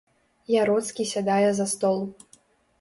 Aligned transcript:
Яроцкі 0.61 1.07
сядае 1.13 1.47
за 1.61 1.71
стол. 1.77 2.05